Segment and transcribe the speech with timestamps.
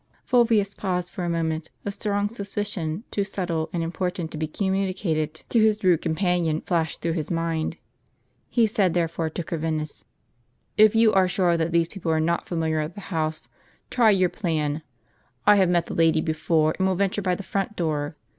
[0.25, 5.43] Fulvius paused for a moment; a strong suspicion, too subtle and important to be communicated
[5.49, 7.77] to his rude com panion, flashed through his mind.
[8.49, 10.03] He said, therefore, to Corvinus:
[10.75, 13.47] "If you are sure that these people are not familiar at the house,
[13.91, 14.81] try your plan.
[15.45, 18.15] I have met the lady before, and will venture by the front door.